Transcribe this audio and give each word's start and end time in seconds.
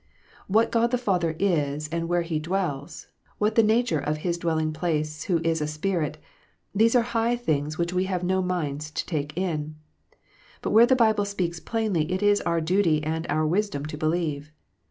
What 0.47 0.71
God 0.71 0.89
the 0.89 0.97
Father 0.97 1.35
is, 1.37 1.87
and 1.89 2.09
where 2.09 2.23
He 2.23 2.39
dwells, 2.39 3.05
what 3.37 3.53
the 3.53 3.61
nature 3.61 3.99
of 3.99 4.17
His 4.25 4.39
dwelling 4.39 4.73
place 4.73 5.25
who 5.25 5.37
is 5.43 5.61
a 5.61 5.67
Spirit, 5.67 6.17
these 6.73 6.95
are 6.95 7.03
high 7.03 7.35
things 7.35 7.77
which 7.77 7.93
we 7.93 8.05
have 8.05 8.23
no 8.23 8.41
minds 8.41 8.89
to 8.89 9.05
take 9.05 9.37
in. 9.37 9.75
But 10.63 10.71
where 10.71 10.87
the 10.87 10.95
"Bible 10.95 11.25
speaks 11.25 11.59
plainly 11.59 12.11
it 12.11 12.23
is 12.23 12.41
our 12.41 12.61
duty 12.61 13.03
and 13.03 13.27
our 13.29 13.45
wisdom 13.45 13.85
to 13.85 13.95
believe. 13.95 14.51